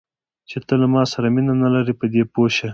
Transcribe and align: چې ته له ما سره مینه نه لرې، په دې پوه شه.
چې 0.49 0.57
ته 0.67 0.73
له 0.81 0.87
ما 0.93 1.03
سره 1.13 1.27
مینه 1.35 1.53
نه 1.63 1.67
لرې، 1.73 1.93
په 1.99 2.05
دې 2.13 2.23
پوه 2.33 2.49
شه. 2.57 2.69